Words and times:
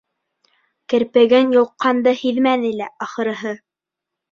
Керпеген 0.93 1.51
йолҡҡанды 1.59 2.15
һиҙмәне 2.23 2.75
лә, 2.83 2.91
ахырыһы. 3.09 3.57